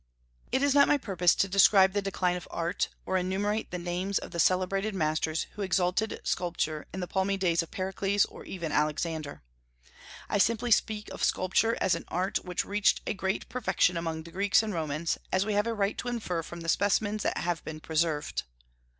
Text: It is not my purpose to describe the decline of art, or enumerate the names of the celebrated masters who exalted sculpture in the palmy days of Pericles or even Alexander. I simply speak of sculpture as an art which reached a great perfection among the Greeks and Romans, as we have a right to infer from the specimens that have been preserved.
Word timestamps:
It 0.51 0.63
is 0.63 0.73
not 0.73 0.87
my 0.87 0.97
purpose 0.97 1.35
to 1.35 1.47
describe 1.47 1.93
the 1.93 2.01
decline 2.01 2.35
of 2.35 2.47
art, 2.49 2.89
or 3.05 3.17
enumerate 3.17 3.69
the 3.69 3.77
names 3.77 4.17
of 4.17 4.31
the 4.31 4.39
celebrated 4.39 4.95
masters 4.95 5.45
who 5.53 5.61
exalted 5.61 6.19
sculpture 6.23 6.87
in 6.91 7.01
the 7.01 7.07
palmy 7.07 7.37
days 7.37 7.61
of 7.61 7.69
Pericles 7.69 8.25
or 8.25 8.43
even 8.43 8.71
Alexander. 8.71 9.43
I 10.27 10.39
simply 10.39 10.71
speak 10.71 11.11
of 11.11 11.23
sculpture 11.23 11.77
as 11.79 11.93
an 11.93 12.05
art 12.07 12.37
which 12.43 12.65
reached 12.65 13.01
a 13.05 13.13
great 13.13 13.47
perfection 13.47 13.95
among 13.95 14.23
the 14.23 14.31
Greeks 14.31 14.63
and 14.63 14.73
Romans, 14.73 15.19
as 15.31 15.45
we 15.45 15.53
have 15.53 15.67
a 15.67 15.73
right 15.75 15.99
to 15.99 16.07
infer 16.07 16.41
from 16.41 16.61
the 16.61 16.69
specimens 16.69 17.21
that 17.21 17.37
have 17.37 17.63
been 17.63 17.79
preserved. 17.79 18.41